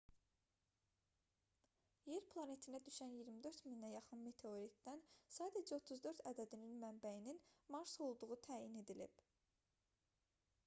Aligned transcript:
yer 2.11 2.23
planetinə 2.29 2.77
düşən 2.87 3.11
24000-ə 3.17 3.89
yaxın 3.95 4.23
meteoritdən 4.29 5.03
sadəcə 5.35 5.79
34 5.89 6.23
ədədinin 6.31 6.71
mənbəyinin 6.85 7.43
mars 7.75 7.93
olduğu 8.07 8.31
təyin 8.47 8.79
edilib 8.81 9.23